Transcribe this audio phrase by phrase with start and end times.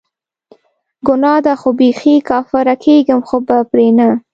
[1.07, 4.09] ګناه ده خو بیخي کافره کیږم خو به پری نه